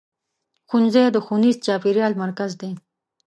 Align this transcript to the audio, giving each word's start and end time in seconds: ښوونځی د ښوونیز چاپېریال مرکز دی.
ښوونځی 0.67 1.05
د 1.11 1.17
ښوونیز 1.25 1.55
چاپېریال 1.65 2.13
مرکز 2.23 2.51
دی. 2.61 2.71